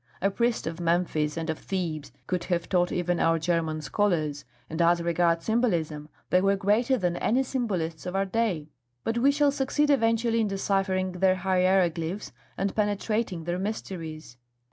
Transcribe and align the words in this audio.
A 0.19 0.31
priest 0.31 0.65
of 0.65 0.79
Memphis 0.79 1.37
and 1.37 1.47
of 1.47 1.59
Thebes 1.59 2.11
could 2.25 2.45
have 2.45 2.67
taught 2.67 2.91
even 2.91 3.19
our 3.19 3.37
German 3.37 3.81
scholars; 3.81 4.45
and 4.67 4.81
as 4.81 4.99
regards 5.03 5.45
symbolism, 5.45 6.09
they 6.31 6.41
were 6.41 6.55
greater 6.55 6.97
than 6.97 7.17
any 7.17 7.43
symbolists 7.43 8.07
of 8.07 8.15
our 8.15 8.25
day. 8.25 8.71
But 9.03 9.19
we 9.19 9.29
shall 9.29 9.51
succeed 9.51 9.91
eventually 9.91 10.39
in 10.41 10.47
deciphering 10.47 11.11
their 11.11 11.35
hieroglyphs 11.35 12.31
and 12.57 12.75
penetrating 12.75 13.43
their 13.43 13.59
mysteries. 13.59 14.37